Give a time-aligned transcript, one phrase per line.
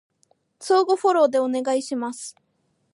[0.59, 2.35] 相互フォローでお願いします